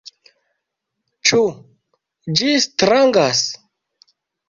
[1.29, 1.43] Ĉu
[2.41, 3.47] ĝi strangas?